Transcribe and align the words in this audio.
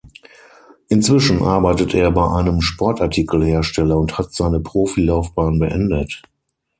Inzwischen 0.89 1.43
arbeitet 1.43 1.93
er 1.93 2.09
bei 2.11 2.27
einem 2.27 2.61
Sportartikelhersteller 2.63 3.99
und 3.99 4.17
hat 4.17 4.33
seine 4.33 4.59
Profilaufbahn 4.59 5.59
beendet. 5.59 6.23